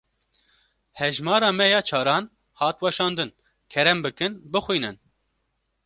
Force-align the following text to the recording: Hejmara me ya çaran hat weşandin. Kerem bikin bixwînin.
Hejmara 0.93 1.51
me 1.51 1.67
ya 1.69 1.81
çaran 1.81 2.31
hat 2.59 2.77
weşandin. 2.81 3.31
Kerem 3.69 3.99
bikin 4.03 4.33
bixwînin. 4.53 4.97